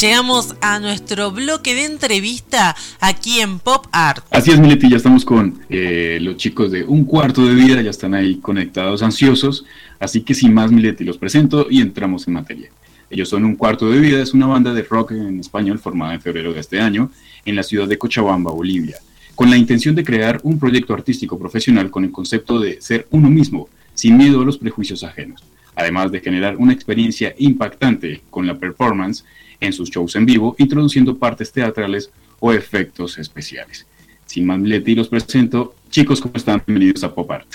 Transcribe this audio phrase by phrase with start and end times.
[0.00, 4.24] Llegamos a nuestro bloque de entrevista aquí en Pop Art.
[4.30, 7.90] Así es, Mileti, ya estamos con eh, los chicos de Un Cuarto de Vida, ya
[7.90, 9.66] están ahí conectados, ansiosos.
[9.98, 12.70] Así que sin más, Mileti, los presento y entramos en materia.
[13.10, 16.22] Ellos son Un Cuarto de Vida, es una banda de rock en español formada en
[16.22, 17.10] febrero de este año
[17.44, 18.96] en la ciudad de Cochabamba, Bolivia,
[19.34, 23.28] con la intención de crear un proyecto artístico profesional con el concepto de ser uno
[23.28, 25.42] mismo, sin miedo a los prejuicios ajenos,
[25.74, 29.24] además de generar una experiencia impactante con la performance
[29.60, 33.86] en sus shows en vivo, introduciendo partes teatrales o efectos especiales.
[34.24, 35.74] Sin más y los presento.
[35.90, 36.62] Chicos, ¿cómo están?
[36.66, 37.46] Bienvenidos a Pop Art.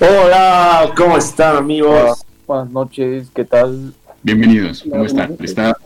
[0.00, 2.24] Hola, ¿cómo están amigos?
[2.46, 3.94] Buenas noches, ¿qué tal?
[4.22, 5.36] Bienvenidos, ¿cómo están?
[5.40, 5.76] Está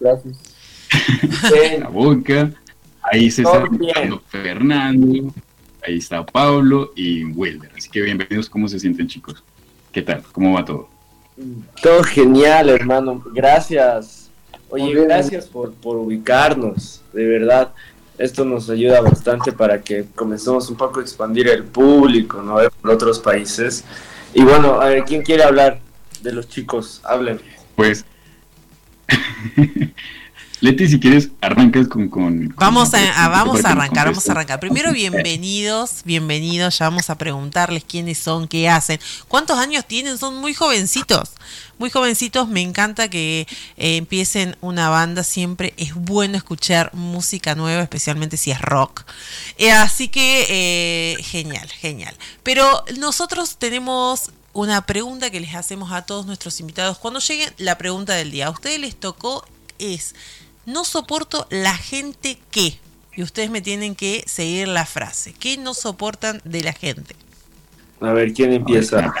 [0.00, 0.54] Gracias.
[1.80, 2.50] la boca,
[3.02, 3.64] ahí se está
[4.28, 5.34] Fernando,
[5.86, 7.70] ahí está Pablo y Wilder.
[7.76, 9.44] Así que bienvenidos, ¿cómo se sienten chicos?
[9.92, 10.22] ¿Qué tal?
[10.32, 10.88] ¿Cómo va todo?
[11.82, 13.22] Todo genial, hermano.
[13.34, 14.27] Gracias
[14.70, 17.72] Oye, gracias por, por ubicarnos, de verdad.
[18.18, 22.56] Esto nos ayuda bastante para que comencemos un poco a expandir el público, ¿no?
[22.82, 23.84] Por otros países.
[24.34, 25.80] Y bueno, a ver, ¿quién quiere hablar
[26.22, 27.00] de los chicos?
[27.04, 27.40] Hablen.
[27.76, 28.04] Pues,
[30.60, 32.08] Leti, si quieres, arrancas con...
[32.08, 34.58] con, vamos a, vamos a arrancar, vamos a arrancar.
[34.58, 40.36] Primero, bienvenidos, bienvenidos, ya vamos a preguntarles quiénes son, qué hacen, cuántos años tienen, son
[40.38, 41.30] muy jovencitos,
[41.78, 47.82] muy jovencitos, me encanta que eh, empiecen una banda, siempre es bueno escuchar música nueva,
[47.82, 49.04] especialmente si es rock.
[49.58, 52.16] Eh, así que, eh, genial, genial.
[52.42, 56.98] Pero nosotros tenemos una pregunta que les hacemos a todos nuestros invitados.
[56.98, 58.48] Cuando lleguen, la pregunta del día.
[58.48, 59.44] A ustedes les tocó
[59.78, 60.14] es,
[60.68, 62.78] no soporto la gente que.
[63.16, 65.32] Y ustedes me tienen que seguir la frase.
[65.32, 67.16] ¿Qué no soportan de la gente?
[68.00, 69.12] A ver, ¿quién empieza?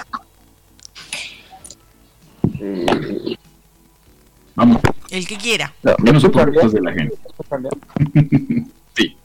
[4.54, 4.82] Vamos.
[5.10, 5.74] El que quiera.
[5.82, 7.16] No, yo no soporto de la gente.
[8.94, 9.16] sí,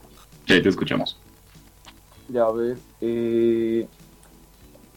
[0.47, 1.19] ya te escuchamos.
[2.29, 2.77] Ya, a ver.
[3.01, 3.85] Eh,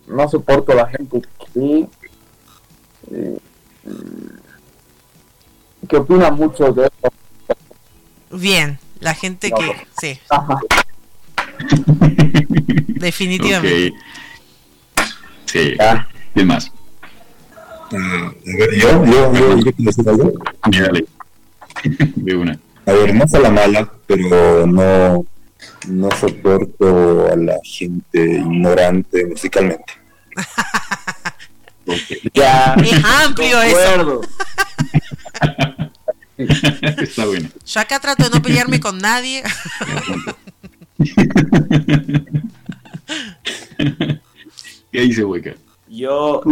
[0.07, 1.21] no soporto la gente
[1.53, 1.89] que.
[5.87, 7.13] Que opina mucho de esto.
[8.31, 10.19] Bien, la gente que, sí.
[12.89, 13.95] Definitivamente.
[15.47, 15.75] Sí.
[15.79, 16.07] Ah.
[16.35, 16.71] ¿Quién más?
[17.93, 20.33] Uh, a ver, yo, yo, yo, yo, decir algo.
[20.71, 21.07] Dale.
[22.17, 22.59] De una.
[22.85, 25.25] A ver, no es a la mala, pero no,
[25.89, 29.93] no soporto a la gente ignorante musicalmente.
[32.35, 32.75] Ya.
[32.75, 34.21] Es amplio eso.
[36.39, 37.49] Está bueno.
[37.65, 39.43] Yo acá trato de no pelearme con nadie.
[44.93, 45.55] ¿Qué dice Hueca?
[45.89, 46.43] Yo,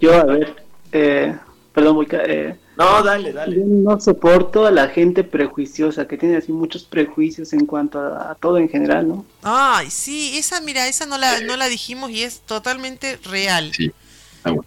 [0.00, 1.36] yo, a ver, eh,
[1.72, 2.22] perdón, Hueca.
[2.24, 3.56] Eh, no, dale, dale.
[3.56, 8.34] Yo no soporto a la gente prejuiciosa, que tiene así muchos prejuicios en cuanto a,
[8.40, 9.26] todo en general, ¿no?
[9.42, 13.70] Ay, sí, esa, mira, esa no la, no la dijimos y es totalmente real.
[13.74, 13.92] Sí,
[14.36, 14.64] está bueno.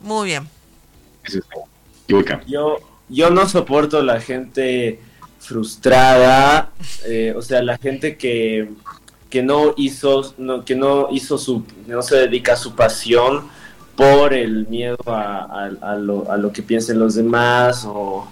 [0.00, 0.48] Muy bien.
[1.24, 1.40] Eso
[2.46, 5.00] Yo, yo no soporto la gente
[5.38, 6.72] frustrada,
[7.06, 8.68] eh, o sea, la gente que,
[9.30, 13.48] que no hizo, no, que no hizo su, no se dedica a su pasión
[13.96, 18.30] por el miedo a, a, lo, a lo, que piensen los demás o,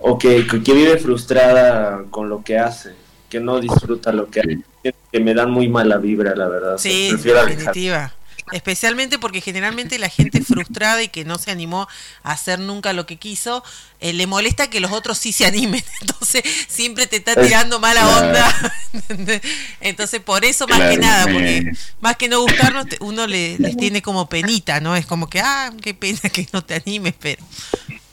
[0.00, 2.94] o que, que, vive frustrada con lo que hace,
[3.28, 6.78] que no disfruta lo que hace, que me dan muy mala vibra, la verdad.
[6.78, 8.12] Sí, definitiva.
[8.52, 11.88] Especialmente porque generalmente la gente frustrada y que no se animó
[12.22, 13.62] a hacer nunca lo que quiso,
[14.00, 15.82] eh, le molesta que los otros sí se animen.
[16.00, 18.72] Entonces siempre te está tirando mala onda.
[19.80, 24.02] Entonces por eso más que nada, porque más que no gustarnos, uno le, les tiene
[24.02, 24.96] como penita, ¿no?
[24.96, 27.42] Es como que, ah, qué pena que no te animes, pero...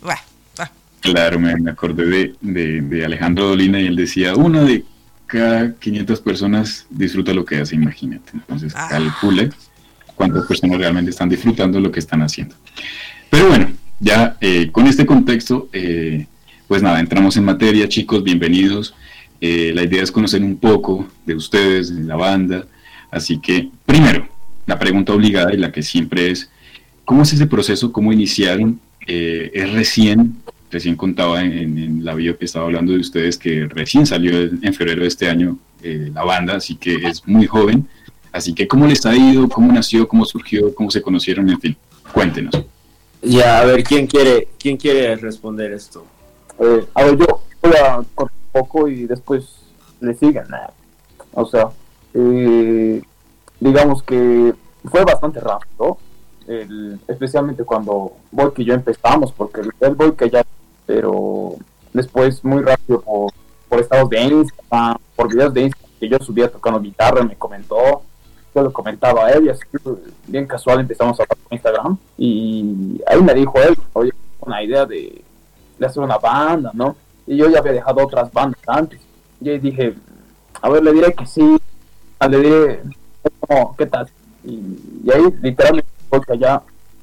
[0.02, 0.22] Bueno,
[1.06, 4.84] Claro, me, acordé de, de, Alejandro Dolina y él decía, una de
[5.28, 8.32] cada 500 personas disfruta lo que hace, imagínate.
[8.34, 8.88] Entonces, ah.
[8.90, 9.52] calcule
[10.16, 12.56] cuántas personas realmente están disfrutando lo que están haciendo.
[13.30, 16.26] Pero bueno, ya eh, con este contexto, eh,
[16.68, 18.96] pues nada, entramos en materia, chicos, bienvenidos.
[19.42, 22.66] Eh, la idea es conocer un poco de ustedes, de la banda.
[23.12, 24.28] Así que, primero,
[24.66, 26.50] la pregunta obligada y la que siempre es,
[27.04, 27.92] ¿cómo es ese proceso?
[27.92, 28.80] ¿Cómo iniciaron?
[29.08, 30.38] es recién
[30.72, 35.04] recién contaba en, la video que estaba hablando de ustedes que recién salió en febrero
[35.04, 37.88] de este año la banda, así que es muy joven.
[38.36, 39.48] Así que, ¿cómo les ha ido?
[39.48, 40.06] ¿Cómo nació?
[40.10, 40.76] ¿Cómo surgió?
[40.76, 41.50] ¿Cómo se conocieron?
[41.50, 41.78] En fin,
[42.12, 42.54] cuéntenos.
[43.22, 46.06] Ya, a ver, ¿quién quiere, quién quiere responder esto?
[46.60, 49.46] Eh, a ver, yo voy a cortar un poco y después
[50.02, 50.48] le siguen.
[51.32, 51.70] O sea,
[52.14, 53.02] eh,
[53.62, 54.54] digamos que
[54.84, 55.98] fue bastante rápido,
[57.08, 60.46] especialmente cuando voy que yo empezamos, porque el voy que ya,
[60.86, 61.56] pero
[61.94, 63.32] después muy rápido por,
[63.70, 68.04] por estados de Instagram, por videos de Instagram que yo subía tocando guitarra, me comentó,
[68.56, 69.64] yo lo comentaba a él y así
[70.28, 74.86] bien casual empezamos a hablar con Instagram y ahí me dijo él, oye, una idea
[74.86, 75.22] de,
[75.78, 76.96] de hacer una banda, ¿no?
[77.28, 79.02] Y yo ya había dejado otras bandas antes.
[79.42, 79.96] Y dije,
[80.62, 81.58] a ver, le diré que sí,
[82.30, 82.84] le diré,
[83.78, 84.10] ¿qué tal?
[84.44, 86.62] Y, ahí literalmente porque allá,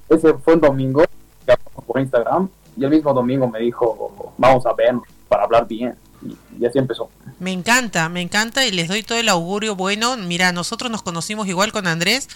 [0.08, 1.02] ese fue un domingo,
[1.86, 4.94] por Instagram, y el mismo domingo me dijo, vamos a ver
[5.28, 5.94] para hablar bien.
[6.58, 7.10] Y, así empezó.
[7.38, 10.16] Me encanta, me encanta y les doy todo el augurio bueno.
[10.16, 12.28] Mira, nosotros nos conocimos igual con Andrés,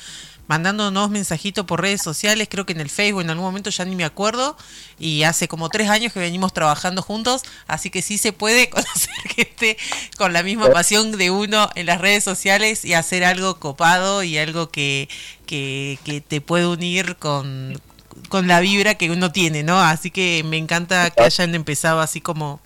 [0.49, 3.97] mandándonos mensajitos por redes sociales, creo que en el Facebook en algún momento ya ni
[3.97, 4.57] me acuerdo,
[4.99, 9.15] y hace como tres años que venimos trabajando juntos, así que sí se puede conocer
[9.35, 9.77] gente
[10.17, 14.39] con la misma pasión de uno en las redes sociales y hacer algo copado y
[14.39, 15.09] algo que,
[15.47, 17.81] que, que te puede unir con,
[18.29, 19.81] con la vibra que uno tiene, ¿no?
[19.81, 22.61] Así que me encanta que hayan empezado así como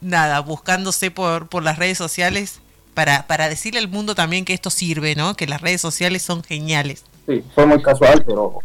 [0.00, 2.60] nada, buscándose por, por las redes sociales
[2.94, 5.34] para, para decirle al mundo también que esto sirve, ¿no?
[5.34, 7.04] Que las redes sociales son geniales.
[7.26, 8.58] Sí, fue muy casual, pero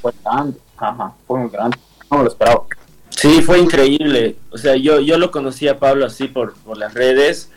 [0.00, 1.76] fue grande, ajá, fue muy grande,
[2.10, 2.64] no lo esperaba.
[3.10, 4.36] Sí, fue increíble.
[4.50, 7.50] O sea, yo, yo lo conocí a Pablo así por, por las redes.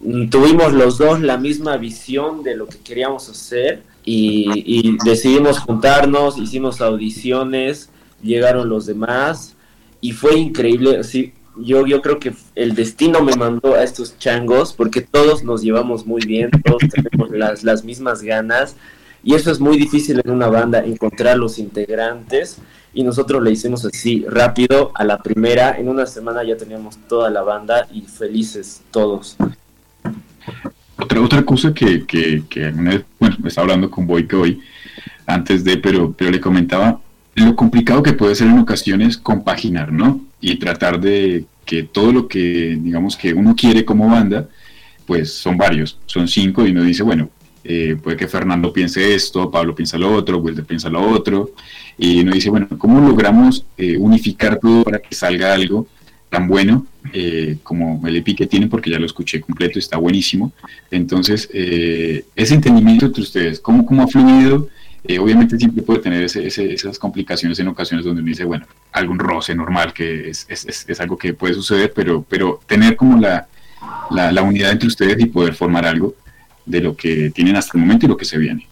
[0.00, 5.58] Mm, tuvimos los dos la misma visión de lo que queríamos hacer y, y decidimos
[5.58, 7.90] juntarnos, hicimos audiciones,
[8.22, 9.54] llegaron los demás
[10.00, 10.98] y fue increíble.
[10.98, 15.62] Así, yo, yo creo que el destino me mandó a estos changos porque todos nos
[15.62, 18.76] llevamos muy bien, todos tenemos las, las mismas ganas
[19.22, 22.58] y eso es muy difícil en una banda, encontrar los integrantes
[22.92, 27.30] y nosotros le hicimos así rápido a la primera, en una semana ya teníamos toda
[27.30, 29.36] la banda y felices todos.
[30.96, 32.70] Otra, otra cosa que, que, que
[33.18, 34.60] bueno, me estaba hablando con Boyke hoy,
[35.26, 37.00] antes de, pero, pero le comentaba
[37.34, 40.20] lo complicado que puede ser en ocasiones compaginar, ¿no?
[40.46, 44.46] Y tratar de que todo lo que, digamos, que uno quiere como banda,
[45.06, 47.30] pues son varios, son cinco, y uno dice, bueno,
[47.64, 51.52] eh, puede que Fernando piense esto, Pablo piensa lo otro, Wilder piensa lo otro,
[51.96, 55.86] y uno dice, bueno, ¿cómo logramos eh, unificar todo para que salga algo
[56.28, 58.68] tan bueno eh, como el EPI que tienen?
[58.68, 60.52] Porque ya lo escuché completo, está buenísimo.
[60.90, 64.68] Entonces, ese entendimiento entre ustedes, ¿cómo, cómo ha fluido?
[65.06, 69.54] Eh, obviamente siempre puede tener esas complicaciones en ocasiones donde uno dice, bueno, algún roce
[69.54, 73.46] normal, que es, es, es algo que puede suceder, pero, pero tener como la,
[74.10, 76.14] la, unidad entre ustedes y poder formar algo
[76.64, 78.66] de lo que tienen hasta el momento y lo que se viene.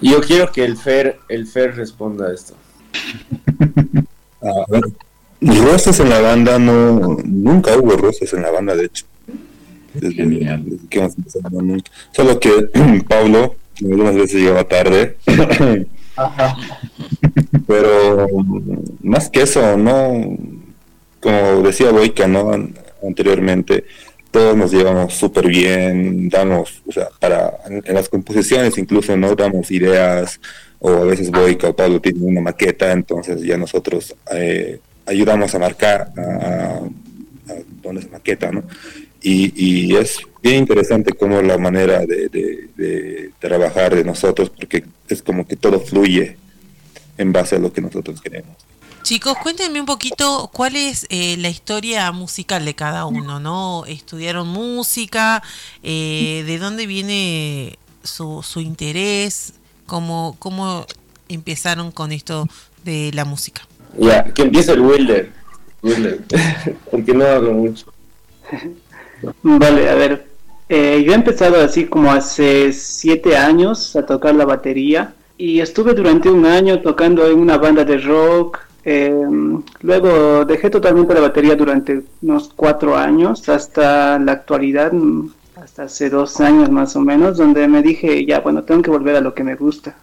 [0.00, 2.54] Yo quiero que el Fer, el Fer responda a esto.
[4.42, 4.82] a ver,
[5.40, 9.06] roces en la banda no, nunca hubo roces en la banda, de hecho.
[12.12, 12.50] Solo que
[13.08, 15.16] Pablo algunas veces llegaba tarde.
[17.66, 18.28] Pero
[19.02, 20.36] más que eso, no,
[21.20, 22.52] como decía Boica, ¿no?
[23.06, 23.84] anteriormente,
[24.30, 29.34] todos nos llevamos súper bien, damos, o sea, para, en, las composiciones incluso, ¿no?
[29.34, 30.40] Damos ideas,
[30.80, 35.58] o a veces Boica o Pablo tienen una maqueta, entonces ya nosotros eh, ayudamos a
[35.58, 38.64] marcar a, a, dónde se maqueta, ¿no?
[39.26, 45.56] Y, es bien interesante como la manera de, trabajar de nosotros, porque es como que
[45.56, 46.36] todo fluye
[47.16, 48.54] en base a lo que nosotros queremos.
[49.02, 53.84] Chicos, cuéntenme un poquito cuál es eh, la historia musical de cada uno, ¿no?
[53.86, 55.42] ¿Estudiaron música?
[55.82, 59.54] Eh, ¿De dónde viene su, su interés?
[59.86, 60.86] ¿Cómo, ¿Cómo
[61.28, 62.48] empezaron con esto
[62.84, 63.66] de la música?
[63.98, 65.32] Ya, que empiece el Wilder.
[65.82, 66.20] Wilder,
[66.90, 67.86] porque no hablo mucho.
[69.42, 70.26] Vale, a ver,
[70.68, 75.94] eh, yo he empezado así como hace siete años a tocar la batería y estuve
[75.94, 78.60] durante un año tocando en una banda de rock.
[78.84, 84.92] Em, luego dejé totalmente la batería durante unos cuatro años hasta la actualidad,
[85.56, 89.16] hasta hace dos años más o menos, donde me dije, ya, bueno, tengo que volver
[89.16, 89.96] a lo que me gusta,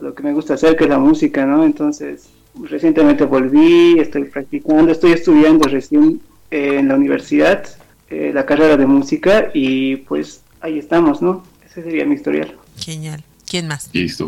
[0.00, 1.64] lo que me gusta hacer, que es la música, ¿no?
[1.64, 2.28] Entonces,
[2.62, 7.64] recientemente volví, estoy practicando, estoy estudiando recién eh, en la universidad
[8.12, 11.42] eh, la carrera de música y pues ahí estamos, ¿no?
[11.64, 12.54] Ese sería mi historial.
[12.76, 13.24] Genial.
[13.48, 13.88] ¿Quién más?
[13.94, 14.26] Listo.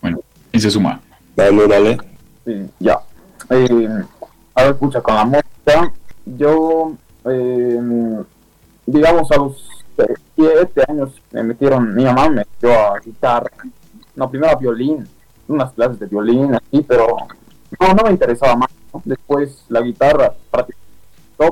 [0.00, 1.02] Bueno, ¿quién se suma?
[1.36, 1.98] Dale, dale.
[2.46, 2.98] Sí, ya.
[3.50, 3.88] Eh,
[4.54, 5.92] a ver, escucha, con amor música,
[6.24, 7.78] yo, eh,
[8.86, 9.68] digamos, a los
[10.34, 13.50] siete años me metieron, mi mamá me metió a guitarra,
[14.14, 15.06] no, primero a violín,
[15.46, 17.18] unas clases de violín, así, pero
[17.78, 18.70] no, no me interesaba más.
[18.94, 19.02] ¿no?
[19.04, 20.85] Después la guitarra prácticamente,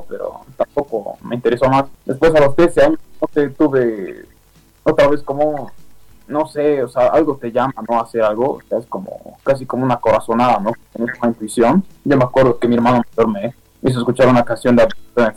[0.09, 1.87] pero tampoco me interesó más.
[2.05, 4.27] Después a los 13 años, no sé, tuve
[4.83, 5.71] otra vez como,
[6.29, 7.99] no sé, o sea, algo te llama, ¿no?
[7.99, 10.73] A hacer algo, o sea, es como, casi como una corazonada, ¿no?
[10.93, 11.85] Como una intuición.
[12.05, 14.87] Yo me acuerdo que mi hermano mayor me hizo escuchar una canción de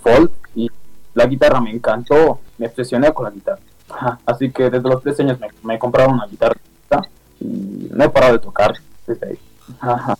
[0.01, 0.69] Folk y
[1.13, 3.61] la guitarra me encantó, me obsesioné con la guitarra.
[4.25, 6.57] Así que desde los 13 años me, me compraron una guitarra
[7.39, 8.73] y no he parado de tocar
[9.05, 9.39] desde ahí.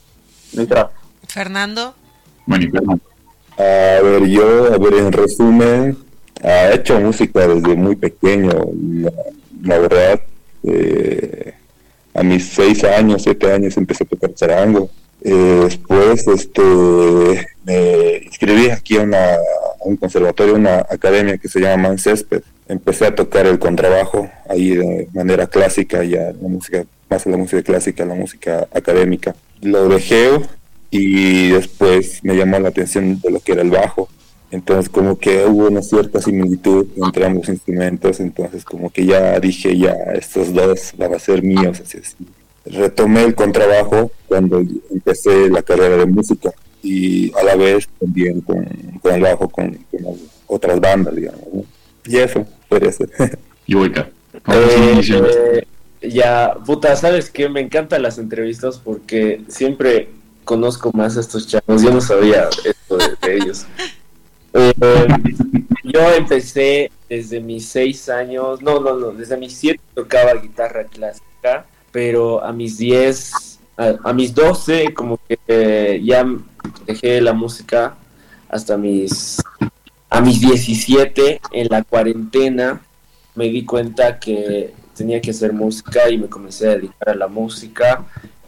[0.53, 0.89] Literal.
[1.27, 1.93] Fernando,
[2.45, 3.03] Bueno, y Fernando,
[3.57, 5.97] A ver, yo, a ver, en resumen,
[6.43, 8.51] he hecho música desde muy pequeño,
[9.63, 10.21] la, verdad.
[10.63, 11.53] eh,
[12.13, 14.89] a mis seis años, siete años empecé a tocar charango.
[15.23, 19.37] Eh, después este, me inscribí aquí a, una,
[19.81, 22.41] un conservatorio, una academia que se llama Mancésped.
[22.67, 27.61] Empecé a tocar el contrabajo ahí de manera clásica, ya la música, más la música
[27.61, 29.35] clásica, la música académica.
[29.61, 30.31] Lo dejé
[30.89, 34.09] y después me llamó la atención de lo que era el bajo.
[34.49, 39.77] Entonces como que hubo una cierta similitud entre ambos instrumentos, entonces como que ya dije,
[39.77, 41.81] ya estos dos van a ser míos.
[41.81, 42.15] Así es.
[42.65, 46.51] Retomé el contrabajo cuando empecé la carrera de música
[46.81, 48.65] y a la vez también con,
[49.01, 50.17] con el bajo con, con
[50.47, 51.41] otras bandas, digamos.
[51.53, 51.65] ¿no?
[52.05, 53.09] Y eso, podría ser.
[53.65, 54.09] y Boica,
[54.43, 55.67] ¿cómo fue su Eh,
[56.01, 57.49] eh, ya, puta, ¿sabes qué?
[57.49, 60.09] Me encantan las entrevistas porque siempre
[60.47, 61.83] conozco más a estos chavos.
[61.83, 63.65] Yo no sabía esto de, ellos.
[64.53, 64.73] Eh,
[65.83, 71.65] yo empecé desde mis seis años, no, no, no, desde mis siete tocaba guitarra clásica,
[71.91, 76.25] pero a mis diez, a, mis doce, como que eh, ya
[76.85, 77.97] dejé la música
[78.49, 79.43] hasta mis,
[80.09, 82.81] a mis 17 en la cuarentena
[83.37, 87.27] me di cuenta que tenía que hacer música y me comencé a dedicar a la
[87.27, 88.03] música.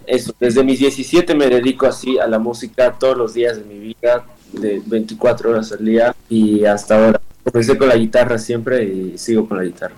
[0.10, 3.78] Eso, desde mis 17 me dedico así a la música todos los días de mi
[3.80, 7.22] vida, de 24 horas al día y hasta ahora.
[7.44, 9.96] Comencé con la guitarra siempre y sigo con la guitarra.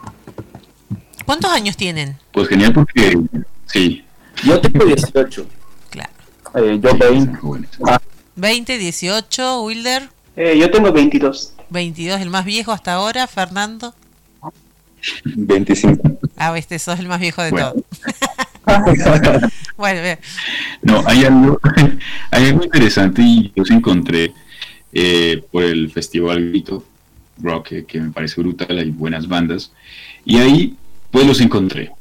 [1.26, 2.18] ¿cuántos años tienen?
[2.34, 3.18] Pues genial porque,
[3.68, 4.04] sí,
[4.44, 5.46] Yo tengo 18.
[5.90, 6.10] Claro.
[6.56, 7.18] Eh, yo sí, 20.
[7.20, 7.70] están jóvenes.
[8.36, 11.54] 20, 18, Wilder, Eh, yo tengo 22.
[11.70, 13.94] 22, el más viejo hasta ahora, Fernando.
[15.24, 16.18] 25.
[16.36, 17.72] Ah, este sos el más viejo de Bueno.
[17.72, 17.86] todos.
[19.82, 20.02] bueno.
[20.82, 21.60] No, hay algo,
[22.32, 24.32] hay algo interesante y yo sí encontré
[24.94, 26.86] eh, por el festival Grito
[27.42, 29.72] Rock que, me parece brutal, hay buenas bandas
[30.24, 30.76] y ahí
[31.10, 31.92] pues los encontré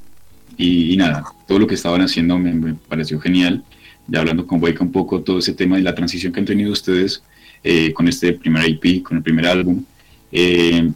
[0.56, 3.64] y, y nada, todo lo que estaban haciendo me, me pareció genial,
[4.06, 6.72] ya hablando con Boyka un poco todo ese tema y la transición que han tenido
[6.72, 7.22] ustedes
[7.62, 9.84] eh, con este primer IP, con el primer álbum,
[10.32, 10.90] eh,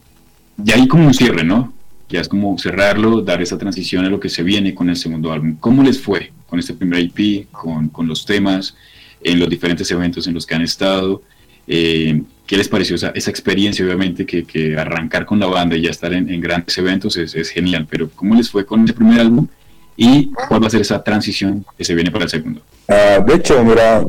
[0.56, 1.73] ya hay como un cierre, ¿no?
[2.14, 5.32] Ya es como cerrarlo, dar esa transición a lo que se viene con el segundo
[5.32, 5.56] álbum.
[5.58, 8.76] ¿Cómo les fue con este primer IP, con, con los temas,
[9.20, 11.22] en los diferentes eventos en los que han estado?
[11.66, 13.84] Eh, ¿Qué les pareció esa, esa experiencia?
[13.84, 17.50] Obviamente que, que arrancar con la banda y ya estar en, grandes eventos es, es
[17.50, 19.48] genial, pero ¿cómo les fue con ese primer álbum?
[19.96, 22.60] ¿Y cuál va a ser esa transición que se viene para el segundo?
[22.86, 24.04] Ah, de hecho, mira,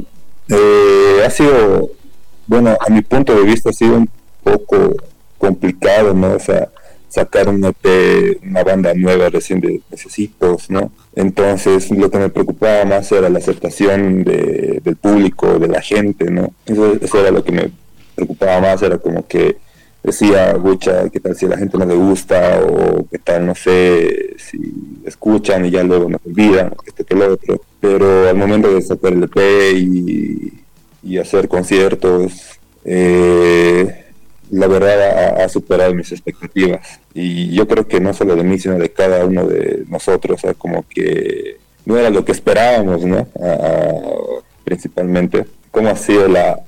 [0.50, 1.90] eh, ha sido,
[2.46, 4.08] bueno, a mi punto de vista ha sido un
[4.44, 4.96] poco
[5.40, 6.34] complicado, ¿no?
[6.34, 6.70] O sea,
[7.10, 10.92] sacar un EP, una banda nueva recién de necesitos, ¿no?
[11.16, 16.30] Entonces, lo que me preocupaba más era la aceptación de- del público, de la gente,
[16.30, 16.54] ¿no?
[16.66, 17.72] Eso, era lo que me
[18.16, 19.58] preocupaba más, era como que
[20.04, 22.62] decía, gucha, ¿qué tal si a la gente no le gusta?
[22.64, 24.60] O qué tal, no sé, si
[25.06, 27.62] escuchan y ya luego nos olvidan, o esto que lo otro.
[27.80, 30.54] Pero al momento de sacar el EP y,
[31.04, 32.34] y hacer conciertos,
[32.84, 34.05] eh,
[34.52, 37.00] la verdad ha, superado mis expectativas.
[37.14, 40.54] Y yo creo que no solo de mí, sino de cada uno de nosotros, o
[40.56, 43.28] como que no era lo que esperábamos, ¿no?
[44.64, 45.46] Principalmente.
[45.72, 46.60] ¿Cómo ha sido la,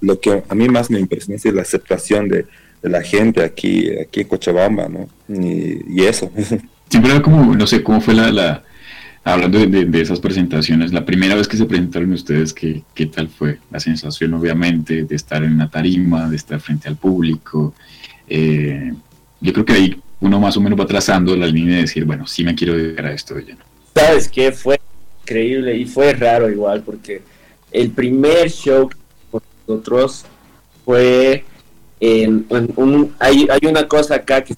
[0.00, 2.46] lo que a mí más me impresionó es la aceptación de,
[2.82, 5.08] la gente aquí, aquí en Cochabamba, ¿no?
[5.28, 6.30] Y, eso.
[6.90, 8.62] Era como, no sé, cómo fue la
[9.32, 13.28] hablando de, de- esas presentaciones, la primera vez que se presentaron ustedes, ¿qué, ¿qué tal
[13.28, 13.58] fue?
[13.70, 17.74] La sensación, obviamente, de estar en una tarima, de estar frente al público.
[18.28, 18.92] Eh,
[19.40, 22.26] yo creo que ahí uno más o menos va trazando la línea de decir, bueno,
[22.26, 23.64] sí me quiero dedicar a esto de lleno.
[23.94, 24.50] ¿Sabes qué?
[24.52, 24.80] Fue
[25.22, 27.22] increíble y fue raro igual porque
[27.70, 28.88] el primer show
[29.30, 30.24] con nosotros
[30.84, 31.44] fue
[32.00, 33.14] en, un...
[33.18, 34.54] Hay, hay una cosa acá que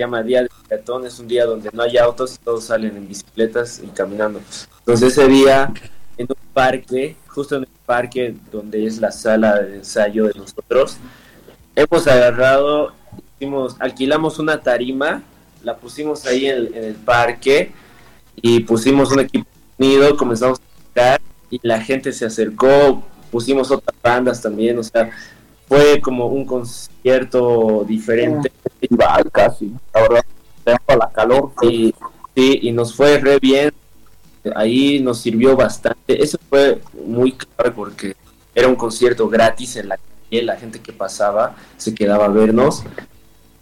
[0.00, 3.08] llama Día de Peatón, es un día donde no hay autos y todos salen en
[3.08, 4.40] bicicletas y caminando.
[4.80, 5.72] Entonces ese día
[6.16, 10.98] en un parque, justo en el parque donde es la sala de ensayo de nosotros.
[11.74, 12.92] Hemos agarrado,
[13.36, 15.22] hicimos, alquilamos una tarima,
[15.62, 17.72] la pusimos ahí en, en el parque
[18.36, 23.96] y pusimos un equipo unido, comenzamos a tocar y la gente se acercó, pusimos otras
[24.02, 25.10] bandas también, o sea,
[25.70, 28.50] fue como un concierto diferente.
[29.32, 29.72] Casi.
[29.94, 30.24] La verdad,
[30.64, 31.52] tengo la calor.
[31.62, 31.94] Y,
[32.34, 33.72] sí, y nos fue re bien.
[34.54, 36.22] Ahí nos sirvió bastante.
[36.22, 38.16] Eso fue muy clave porque
[38.54, 40.42] era un concierto gratis en la calle.
[40.42, 42.82] La gente que pasaba se quedaba a vernos.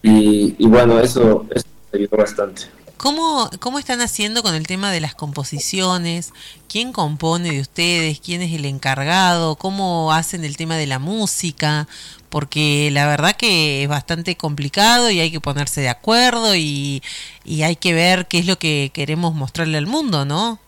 [0.03, 2.79] Y, y bueno, eso, eso nos ayudó bastante.
[2.99, 6.33] ¿Cómo, ¿Cómo están haciendo con el tema de las composiciones?
[6.69, 8.19] ¿Quién compone de ustedes?
[8.19, 9.55] ¿Quién es el encargado?
[9.55, 11.87] ¿Cómo hacen el tema de la música?
[12.29, 17.03] Porque la verdad que es bastante complicado y hay que ponerse de acuerdo y,
[17.45, 20.59] y hay que ver qué es lo que queremos mostrarle al mundo, ¿no?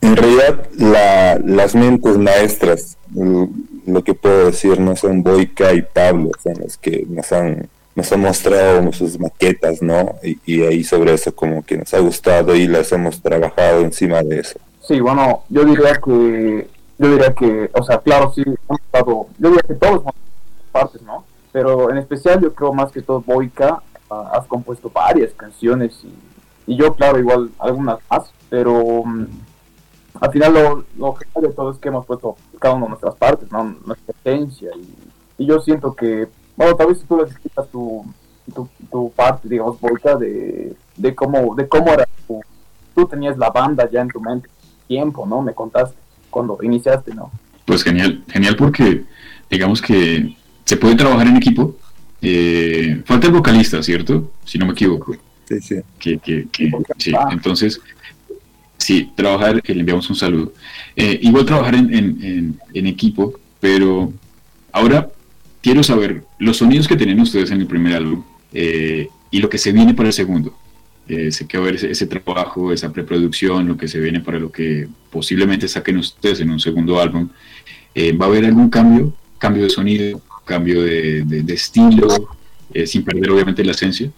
[0.00, 6.30] En realidad, la, las mentes maestras, lo que puedo decir, no son Boica y Pablo,
[6.42, 10.16] son los que nos han nos ha mostrado sus maquetas, ¿no?
[10.22, 14.22] Y, y, ahí sobre eso como que nos ha gustado y las hemos trabajado encima
[14.22, 14.58] de eso.
[14.80, 16.66] Sí, bueno, yo diría que,
[16.98, 20.14] yo diría que, o sea, claro, sí, hemos estado, yo diría que todos hemos
[20.74, 21.24] partes, ¿no?
[21.52, 26.04] Pero en especial yo creo más que todo Boica, uh, has compuesto varias canciones
[26.66, 29.26] y, yo, claro, igual algunas más, pero um,
[30.20, 33.14] al final lo, lo general de todo es que hemos puesto cada una de nuestras
[33.14, 33.76] partes, ¿no?
[33.86, 38.04] Nuestra esencia y, yo siento que bueno, tal vez si tú les explicas tu,
[38.54, 42.40] tu, tu, parte, digamos, Boica, de, de cómo, de cómo era tu,
[42.94, 44.48] tú tenías la banda ya en tu mente,
[44.86, 45.42] tiempo, ¿no?
[45.42, 45.96] Me contaste
[46.30, 47.30] cuando iniciaste, ¿no?
[47.64, 49.04] Pues genial, genial porque
[49.50, 51.76] digamos que se puede trabajar en equipo.
[52.22, 54.32] Eh, falta el vocalista, ¿cierto?
[54.44, 55.16] Si no me equivoco.
[55.46, 55.76] Sí, sí.
[55.98, 57.12] Que, que, que, sí.
[57.30, 57.80] Entonces,
[58.78, 60.52] sí, trabajar, le enviamos un saludo.
[60.96, 64.12] Eh, igual trabajar en, en, en, en equipo, pero
[64.72, 65.10] ahora
[65.60, 69.58] quiero saber los sonidos que tienen ustedes en el primer álbum eh, y lo que
[69.58, 70.54] se viene para el segundo.
[71.08, 74.20] Eh, sé que va a haber ese, ese, trabajo, esa preproducción, lo que se viene
[74.20, 77.28] para lo que posiblemente saquen ustedes en un segundo álbum.
[77.94, 79.14] Eh, ¿Va a haber algún cambio?
[79.38, 80.20] ¿Cambio de sonido?
[80.44, 82.08] ¿Cambio de, estilo?
[82.72, 84.10] Eh, sin perder obviamente la esencia.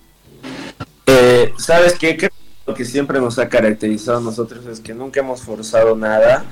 [1.58, 2.16] ¿Sabes qué?
[2.16, 2.30] Que
[2.66, 6.44] lo que siempre nos ha caracterizado a nosotros es que nunca hemos forzado nada.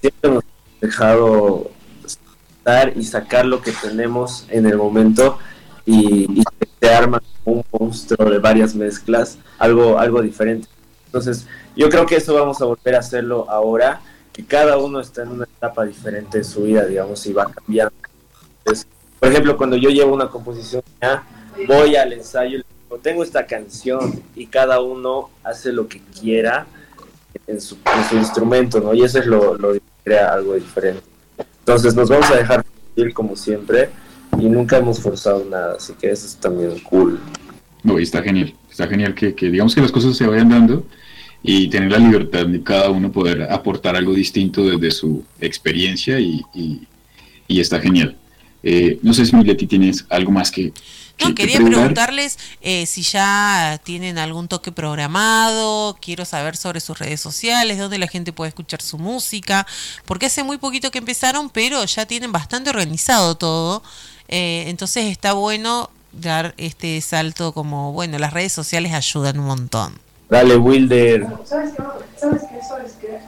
[0.00, 0.44] Siempre hemos
[0.80, 1.70] dejado
[2.94, 5.38] y sacar lo que tenemos en el momento
[5.84, 6.44] y, y
[6.80, 10.68] se arma un monstruo de varias mezclas, algo, algo diferente.
[11.06, 14.00] Entonces, yo creo que eso vamos a volver a hacerlo ahora,
[14.32, 17.94] que cada uno está en una etapa diferente de su vida, digamos, y va cambiando.
[18.58, 18.86] Entonces,
[19.22, 20.82] por ejemplo, cuando yo llevo una composición,
[21.68, 26.66] voy al ensayo, digo, tengo esta canción y cada uno hace lo que quiera
[27.46, 28.92] en su, en su instrumento, ¿no?
[28.92, 31.04] Y eso es lo, lo que crea algo diferente.
[31.60, 32.64] Entonces nos vamos a dejar
[32.96, 33.90] ir como siempre
[34.40, 37.20] y nunca hemos forzado nada, así que eso es también cool.
[37.84, 40.84] No, y está genial, está genial que, que, digamos que las cosas se vayan dando
[41.44, 46.42] y tener la libertad de cada uno poder aportar algo distinto desde su experiencia y,
[46.52, 46.88] y,
[47.46, 48.16] y está genial.
[48.62, 50.72] Eh, no sé si Mileti tienes algo más que...
[51.20, 56.98] No, que quería preguntarles eh, si ya tienen algún toque programado, quiero saber sobre sus
[56.98, 59.66] redes sociales, dónde la gente puede escuchar su música,
[60.04, 63.82] porque hace muy poquito que empezaron, pero ya tienen bastante organizado todo,
[64.28, 69.92] eh, entonces está bueno dar este salto como, bueno, las redes sociales ayudan un montón.
[70.28, 71.26] Dale, Wilder.
[71.44, 71.82] ¿Sabes qué?
[72.18, 72.60] ¿Sabes qué?
[72.66, 73.18] ¿Sabes qué?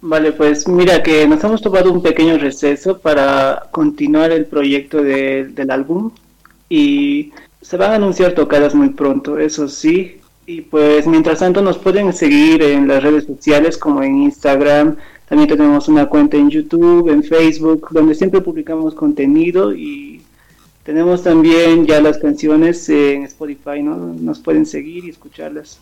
[0.00, 5.46] Vale, pues mira que nos hemos tomado un pequeño receso para continuar el proyecto de,
[5.48, 6.12] del álbum
[6.68, 10.20] y se van a anunciar tocadas muy pronto, eso sí.
[10.46, 14.96] Y pues mientras tanto nos pueden seguir en las redes sociales como en Instagram,
[15.28, 20.22] también tenemos una cuenta en YouTube, en Facebook, donde siempre publicamos contenido y
[20.84, 23.96] tenemos también ya las canciones en Spotify, ¿no?
[23.96, 25.80] Nos pueden seguir y escucharlas.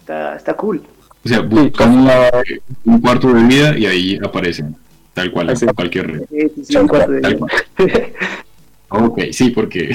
[0.00, 0.82] Está, está cool.
[1.26, 2.08] O sea, buscamos
[2.46, 4.76] sí, un cuarto de vida y ahí aparecen,
[5.12, 5.66] tal cual, sí.
[5.74, 6.22] cualquier red.
[6.30, 7.46] Sí, sí, un cuarto de vida.
[8.90, 9.90] ok, sí, porque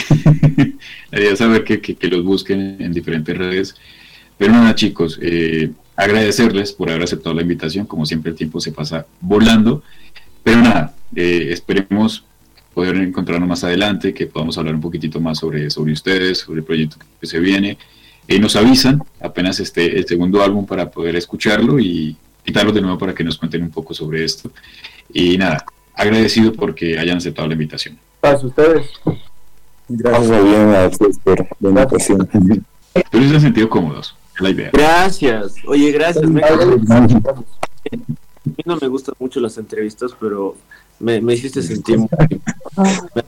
[1.09, 3.75] la idea es saber que, que, que, los busquen en diferentes redes.
[4.37, 7.85] Pero nada, chicos, eh, agradecerles por haber aceptado la invitación.
[7.85, 9.83] Como siempre, el tiempo se pasa volando.
[10.43, 12.25] Pero nada, eh, esperemos
[12.73, 16.65] poder encontrarnos más adelante, que podamos hablar un poquitito más sobre, sobre ustedes, sobre el
[16.65, 17.77] proyecto que se viene.
[18.31, 22.15] Eh, nos avisan apenas esté el segundo álbum para poder escucharlo y
[22.45, 24.49] invitarlos de nuevo para que nos cuenten un poco sobre esto.
[25.11, 27.99] Y nada, agradecido porque hayan aceptado la invitación.
[28.21, 28.89] Gracias a ustedes.
[29.89, 32.29] Gracias bien a ustedes por la invitación.
[33.11, 34.69] Pero se han sentido cómodos, es la idea.
[34.71, 35.55] Gracias.
[35.67, 36.25] Oye, gracias.
[36.25, 36.39] mí
[38.65, 40.55] no me gustan mucho las entrevistas, pero
[41.01, 42.07] me, me hiciste sentir muy...
[43.13, 43.23] Me,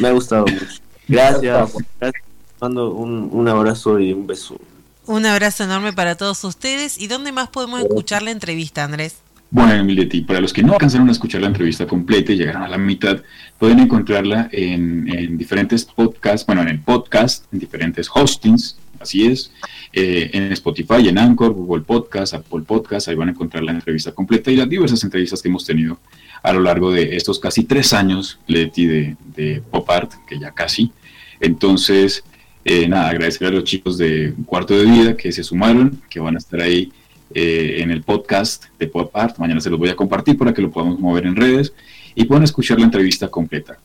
[0.00, 0.80] me ha gustado mucho.
[1.08, 1.74] Gracias.
[2.00, 2.33] Gracias.
[2.60, 4.58] Mando un, un abrazo y un beso.
[5.06, 6.98] Un abrazo enorme para todos ustedes.
[6.98, 9.16] ¿Y dónde más podemos escuchar la entrevista, Andrés?
[9.50, 12.68] Bueno, Emileti, para los que no alcanzaron a escuchar la entrevista completa y llegaron a
[12.68, 13.22] la mitad,
[13.58, 19.52] pueden encontrarla en, en diferentes podcasts, bueno, en el podcast, en diferentes hostings, así es,
[19.92, 24.10] eh, en Spotify, en Anchor, Google Podcast, Apple Podcast, ahí van a encontrar la entrevista
[24.10, 25.98] completa y las diversas entrevistas que hemos tenido
[26.42, 30.50] a lo largo de estos casi tres años, Leti, de, de Pop Art, que ya
[30.50, 30.90] casi.
[31.38, 32.24] Entonces,
[32.64, 36.34] eh, nada, agradecer a los chicos de Cuarto de Vida que se sumaron, que van
[36.34, 36.90] a estar ahí
[37.34, 39.38] eh, en el podcast de Pop Art.
[39.38, 41.74] Mañana se los voy a compartir para que lo podamos mover en redes
[42.14, 43.78] y puedan escuchar la entrevista completa.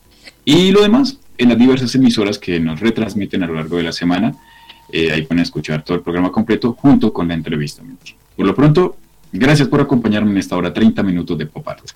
[0.44, 3.92] Y lo demás, en las diversas emisoras que nos retransmiten a lo largo de la
[3.92, 4.34] semana,
[4.90, 7.82] eh, ahí pueden escuchar todo el programa completo junto con la entrevista.
[8.34, 8.96] Por lo pronto,
[9.30, 11.90] gracias por acompañarme en esta hora 30 minutos de Pop Art.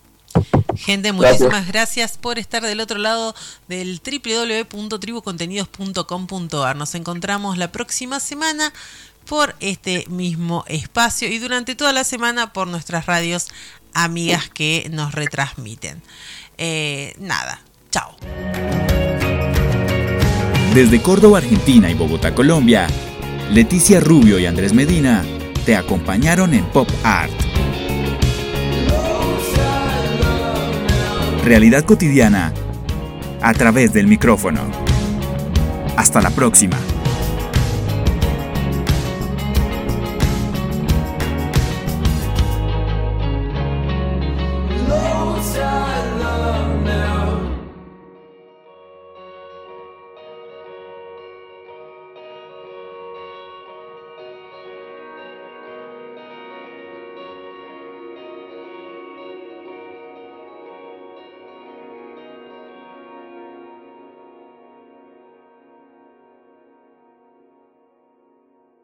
[0.76, 2.18] Gente, muchísimas gracias.
[2.18, 3.34] por estar del otro lado
[3.68, 6.76] del www.tribucontenidos.com.ar.
[6.76, 8.72] Nos encontramos la próxima semana
[9.26, 13.48] por este mismo espacio y durante toda la semana por nuestras radios
[13.94, 16.02] amigas que nos retransmiten.
[16.58, 17.60] Eh, nada,
[17.90, 18.16] chao.
[20.74, 22.88] Desde Córdoba, Argentina y Bogotá, Colombia,
[23.52, 25.24] Leticia Rubio y Andrés Medina
[25.64, 27.32] te acompañaron en Pop Art.
[31.44, 32.54] Realidad cotidiana
[33.42, 34.62] a través del micrófono.
[35.94, 36.78] Hasta la próxima.